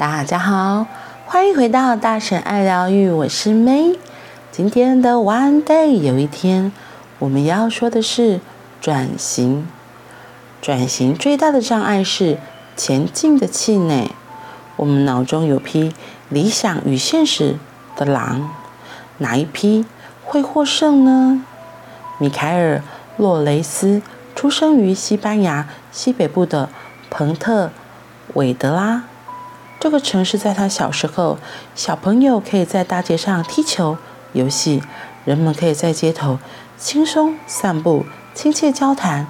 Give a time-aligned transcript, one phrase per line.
[0.00, 0.86] 大家好，
[1.26, 3.98] 欢迎回到大神爱疗愈，我是 May。
[4.50, 6.72] 今天的 One Day 有一天，
[7.18, 8.40] 我们要说的是
[8.80, 9.68] 转型。
[10.62, 12.38] 转型最大的障碍是
[12.74, 14.10] 前进的气馁。
[14.76, 15.92] 我们脑中有匹
[16.30, 17.56] 理想与现实
[17.94, 18.48] 的狼，
[19.18, 19.84] 哪一匹
[20.24, 21.44] 会获胜呢？
[22.16, 22.78] 米凯尔·
[23.18, 24.00] 洛雷斯
[24.34, 26.70] 出生于西班牙西北部的
[27.10, 27.70] 彭特
[28.32, 29.02] 韦德拉。
[29.80, 31.38] 这个城市在他小时候，
[31.74, 33.96] 小朋友可以在大街上踢球、
[34.34, 34.82] 游戏，
[35.24, 36.38] 人们可以在街头
[36.76, 39.26] 轻松散步、亲切交谈。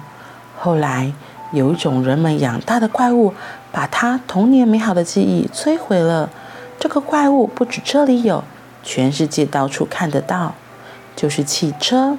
[0.59, 1.13] 后来，
[1.53, 3.33] 有一种人们养大的怪物，
[3.71, 6.29] 把他童年美好的记忆摧毁了。
[6.77, 8.43] 这个怪物不止这里有，
[8.83, 10.55] 全世界到处看得到，
[11.15, 12.17] 就是汽车。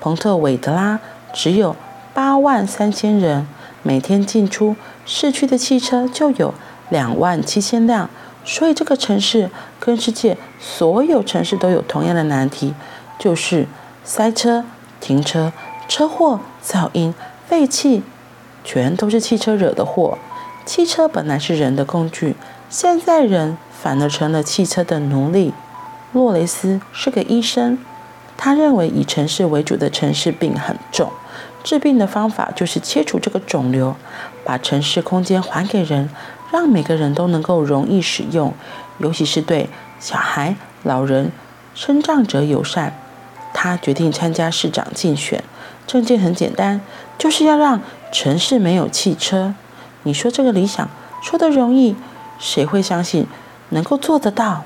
[0.00, 0.98] 彭特韦德拉
[1.32, 1.76] 只有
[2.12, 3.46] 八万三千人，
[3.84, 4.74] 每天进出
[5.04, 6.52] 市区的汽车就有。
[6.88, 8.08] 两万七千辆，
[8.44, 12.74] 所以这个城市跟世界所有城市都有同样的难题，
[13.18, 13.66] 就是
[14.04, 14.64] 塞车、
[15.00, 15.52] 停车、
[15.88, 17.14] 车祸、噪音、
[17.46, 18.02] 废气，
[18.64, 20.18] 全都是汽车惹的祸。
[20.64, 22.34] 汽车本来是人的工具，
[22.68, 25.54] 现在人反而成了汽车的奴隶。
[26.12, 27.78] 洛雷斯是个医生，
[28.36, 31.12] 他认为以城市为主的城市病很重，
[31.66, 33.96] 治病的方法就是切除这个肿瘤，
[34.44, 36.08] 把城市空间还给人。
[36.52, 38.54] 让每个人都能够容易使用，
[38.98, 41.32] 尤其是对小孩、老人、
[41.74, 42.96] 身障者友善。
[43.52, 45.42] 他决定参加市长竞选，
[45.88, 46.80] 政见很简单，
[47.18, 47.80] 就是要让
[48.12, 49.54] 城市没有汽车。
[50.04, 50.88] 你说这个理想
[51.20, 51.96] 说得容易，
[52.38, 53.26] 谁会相信
[53.70, 54.62] 能够做得到？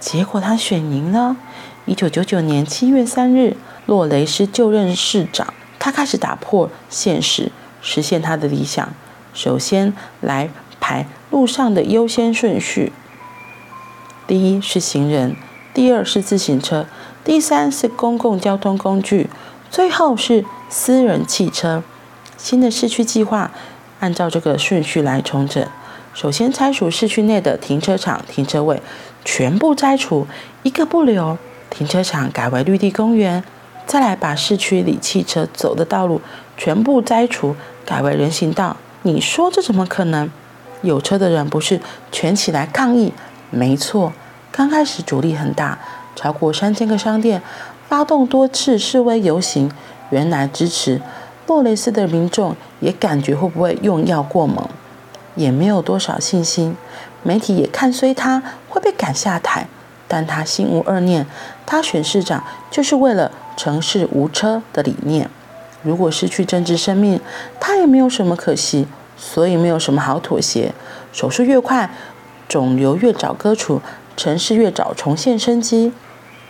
[0.00, 1.36] 结果他选赢了。
[1.84, 8.92] 一九九九年七月三日，洛雷斯就任市长，他开始打破现实，实现他的理想。
[9.32, 11.06] 首先来排。
[11.30, 12.90] 路上的优先顺序：
[14.26, 15.36] 第一是行人，
[15.74, 16.86] 第二是自行车，
[17.22, 19.28] 第三是公共交通工具，
[19.70, 21.82] 最后是私人汽车。
[22.38, 23.50] 新的市区计划
[24.00, 25.62] 按照这个顺序来重整。
[26.14, 28.80] 首先拆除市区内的停车场停车位，
[29.22, 30.26] 全部拆除，
[30.62, 31.36] 一个不留。
[31.68, 33.44] 停车场改为绿地公园。
[33.88, 36.20] 再来把市区里汽车走的道路
[36.58, 37.56] 全部摘除，
[37.86, 38.76] 改为人行道。
[39.00, 40.30] 你说这怎么可能？
[40.82, 41.80] 有车的人不是
[42.12, 43.14] 全起来抗议？
[43.50, 44.12] 没错，
[44.52, 45.78] 刚开始阻力很大，
[46.14, 47.40] 超过三千个商店
[47.88, 49.70] 发动多次示威游行。
[50.10, 51.00] 原来支持
[51.46, 54.68] 洛雷斯的民众也感觉会不会用药过猛，
[55.34, 56.76] 也没有多少信心。
[57.22, 59.66] 媒体也看衰他会被赶下台，
[60.08, 61.24] 但他心无二念，
[61.64, 65.30] 他选市长就是为了城市无车的理念。
[65.82, 67.20] 如果失去政治生命，
[67.60, 68.88] 他也没有什么可惜。
[69.20, 70.72] 所以没有什么好妥协，
[71.12, 71.90] 手术越快，
[72.48, 73.82] 肿瘤越早割除，
[74.16, 75.92] 城市越早重现生机。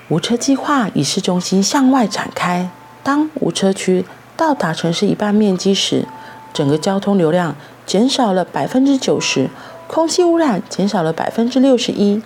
[0.08, 2.68] 无车计划以市中心向外展开。
[3.02, 4.04] 当无车区
[4.36, 6.04] 到达城市一半面积时，
[6.52, 9.48] 整个交通流量减少了百分之九十，
[9.86, 12.22] 空气污染减少了百分之六十一。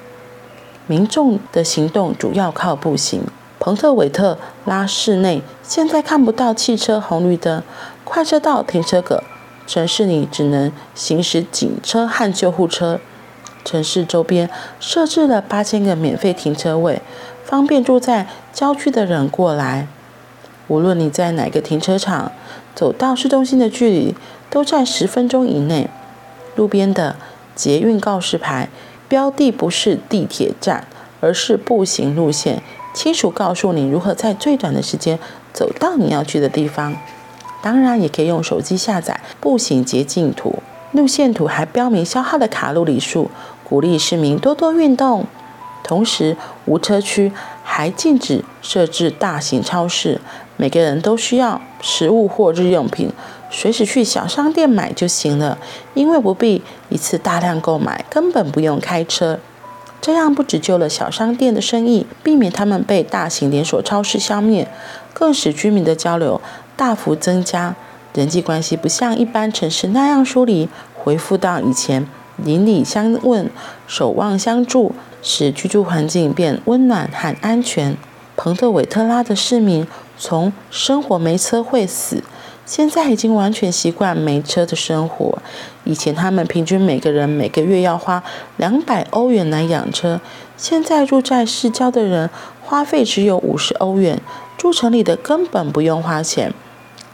[0.87, 3.22] 民众的行动主要靠步行。
[3.59, 7.62] 彭特韦特拉市内现在看不到汽车红绿灯，
[8.04, 9.22] 快车道停车格。
[9.65, 12.98] 城市里只能行驶警车和救护车。
[13.65, 14.50] 城市周边
[14.81, 17.00] 设置了八千个免费停车位，
[17.44, 19.87] 方便住在郊区的人过来。
[20.66, 22.32] 无论你在哪个停车场，
[22.75, 24.16] 走到市中心的距离
[24.50, 25.88] 都在十分钟以内。
[26.56, 27.14] 路边的
[27.54, 28.69] 捷运告示牌
[29.12, 30.86] 标的不是地铁站，
[31.20, 32.62] 而是步行路线，
[32.94, 35.18] 清楚告诉你如何在最短的时间
[35.52, 36.96] 走到你要去的地方。
[37.60, 40.62] 当然，也可以用手机下载步行捷径图，
[40.92, 43.30] 路线图还标明消耗的卡路里数，
[43.62, 45.26] 鼓励市民多多运动。
[45.84, 46.34] 同时，
[46.64, 47.30] 无车区
[47.62, 50.22] 还禁止设置大型超市，
[50.56, 53.10] 每个人都需要食物或日用品，
[53.54, 55.58] 随时去小商店买就行了，
[55.93, 59.38] 因为不必一次大量购买，根本不用开车。
[60.00, 64.66] 这样不只救了小商店的生意，避免他们被大型连锁超市消灭，
[65.12, 66.40] 更使居民的交流
[66.75, 67.76] 大幅增加，
[68.14, 72.08] 人际关系不像一般城市那样疏离，恢复到以前
[72.38, 73.49] 邻里相问、
[73.87, 77.96] 守望相助，使居住环境变温暖和安全。
[78.34, 79.87] 彭特韦特拉的市民
[80.19, 82.25] 从生活没车会死，
[82.64, 85.38] 现在已经完全习惯没车的生活。
[85.85, 88.23] 以前他们平均每个人每个月要花
[88.56, 90.20] 两百欧元来养车，
[90.56, 92.31] 现在住在市郊的人
[92.62, 94.20] 花费只有五十欧元，
[94.56, 96.55] 住城里的根本不用花钱。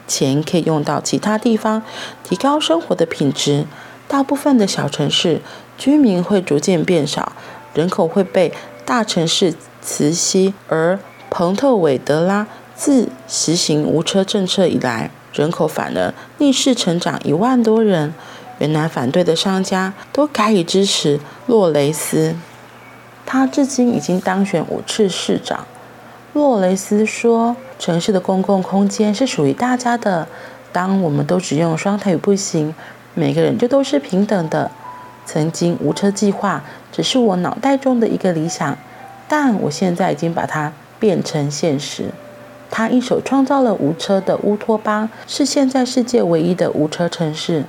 [0.06, 1.83] 钱可以用到其他地方，
[2.25, 3.67] 提高生活的品质。
[4.06, 5.43] 大部分的小城市
[5.77, 7.33] 居民会逐渐变少，
[7.75, 8.53] 人口会被
[8.87, 10.55] 大城市磁吸。
[10.69, 10.99] 而
[11.29, 18.12] 彭特韦德拉自实行无车政策以来，人口反而逆势成长一万多人。
[18.58, 22.35] 原来反对的商家都改以支持洛雷斯，
[23.25, 25.64] 他至今已经当选五次市长。
[26.32, 30.26] 洛雷斯说：“城市的公共空间是属于大家的。
[30.73, 32.75] 当我们都只用双腿步行，
[33.14, 34.70] 每个人就都是平等的。
[35.25, 38.76] 曾经无车计划只是我脑袋中的一个理想，
[39.29, 42.11] 但我现在已经把它变成现实。
[42.70, 47.65] 他一手创造了无车的乌托邦，是现在世界唯一的无车城市。”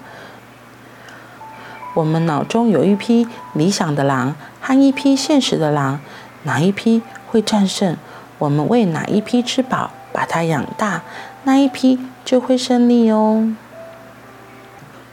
[1.96, 6.00] 我们脑中有一批理想的狼和一批现实的狼，
[6.44, 7.98] 哪一批会战胜？
[8.38, 11.02] 我们为哪一批吃饱，把它养大，
[11.44, 13.54] 那一批就会胜利哦。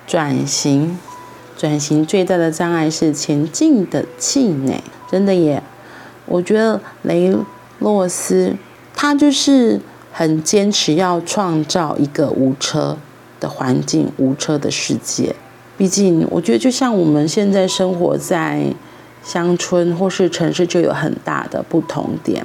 [0.06, 0.98] 转型，
[1.56, 4.80] 转型最大的障碍是前进的气馁，
[5.10, 5.62] 真的耶。
[6.26, 7.36] 我觉得雷
[7.78, 8.54] 诺斯
[9.06, 9.80] 他就是
[10.12, 12.98] 很坚持要创造一个无车
[13.38, 15.36] 的环境，无车的世界。
[15.78, 18.74] 毕竟，我觉得就像我们现在生活在
[19.22, 22.44] 乡村或是城市，就有很大的不同点。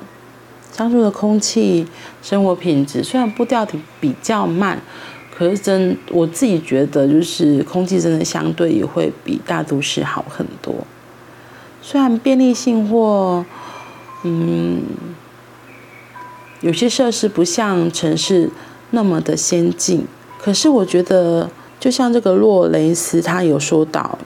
[0.72, 1.88] 乡村的空气、
[2.22, 3.66] 生活品质虽然步调
[4.00, 4.80] 比较慢，
[5.36, 10.76] 可是真我自己觉得，就是空气真的相对也会比大都市好很多。
[11.82, 13.44] 虽然便利性或
[14.24, 14.84] 嗯
[16.62, 18.50] 有些设施不像城市
[18.92, 20.08] 那么的先进，
[20.42, 21.50] 可是我觉得。
[21.82, 24.20] 就像这个洛雷斯，他有说到，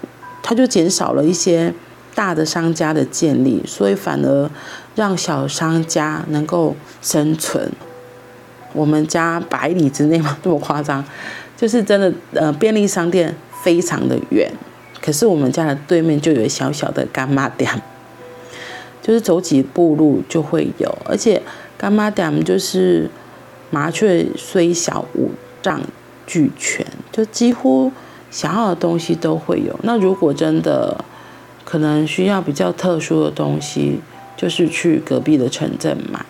[0.43, 1.73] 他就减少了一些
[2.13, 4.51] 大的商家的建立，所以反而
[4.93, 7.71] 让小商家能够生存。
[8.73, 11.01] 我们家百里之内嘛，这么夸张，
[11.55, 13.33] 就是真的，呃，便利商店
[13.63, 14.51] 非常的远，
[15.01, 17.71] 可是我们家的对面就有小小的干妈店，
[19.01, 21.41] 就是走几步路就会有，而且
[21.77, 23.09] 干妈点就是
[23.69, 25.31] 麻雀虽小，五
[25.61, 25.81] 脏
[26.25, 27.91] 俱全，就几乎
[28.31, 29.77] 想要的东西都会有。
[29.83, 31.03] 那如果真的
[31.63, 33.99] 可能需要比较特殊的东西，
[34.37, 36.25] 就是去隔壁的城镇买。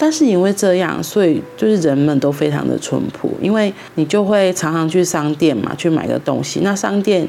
[0.00, 6.60] 但是因为这样，所以就是人们都非常的淳朴，因为你就会常常去商店嘛，去买个东西。
[6.62, 7.26] 那商店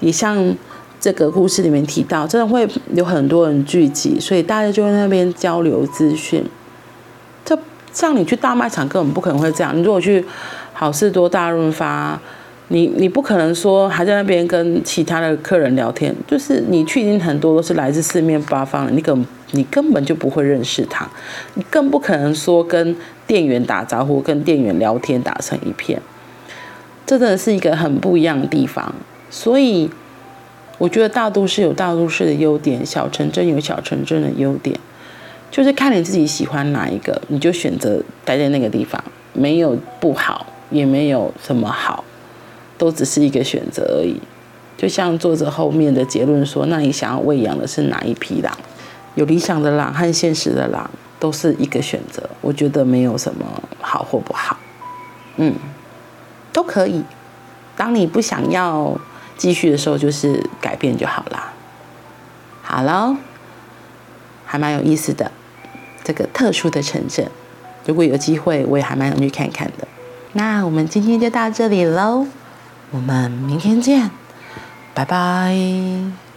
[0.00, 0.56] 也像
[1.00, 6.44] 这个故事里面提到，真的会有很多人聚集，所以大家就在那边交流资讯。
[7.44, 7.58] 这
[7.92, 9.76] 像你去大卖场根本不可能会这样。
[9.76, 10.24] 你如果去
[10.74, 12.20] 好事多、大润发，
[12.68, 21.08] 你你不可能说还在那边跟其他的客人聊天，就是你去已经很多都是来自四面八方的，你根你根本就不会认识他，
[21.54, 22.94] 你更不可能说跟
[23.26, 26.00] 店员打招呼、跟店员聊天打成一片，
[27.04, 28.94] 这真的是一个很不一样的地方。
[29.30, 29.90] 所以
[30.80, 34.74] 我觉得大都市有大都市的优点，小城镇有小城镇的优点，
[35.50, 39.04] 就是看你自己喜欢哪一个，你就选择待在那个地方，
[39.34, 40.46] 没有不好。
[40.70, 42.04] 也没有什么好，
[42.78, 44.20] 都只是一个选择而已。
[44.78, 48.56] 就像作者后面的结论说：“那你想要喂养的是哪一匹狼？
[49.16, 50.88] 有理想的狼和现实的狼
[51.18, 52.22] 都是一个选择。
[52.40, 53.44] 我觉得没有什么
[53.80, 54.56] 好或不好，
[55.38, 55.56] 嗯，
[56.52, 57.02] 都可以。
[57.76, 58.96] 当你不想要
[59.40, 61.50] 继续的时候，就是改变就好啦。
[62.60, 63.16] 好喽，
[64.44, 65.32] 还蛮有意思的
[66.04, 67.26] 这个特殊的城镇，
[67.86, 69.88] 如果有机会，我也还蛮想去看看的。”
[70.34, 72.26] 那我们今天就到这里喽，
[72.90, 74.10] 我们明天见，
[74.92, 76.29] 拜拜。